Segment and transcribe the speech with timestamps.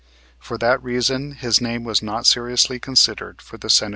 [0.39, 3.89] For that reason his name was not seriously considered for the Senatorship.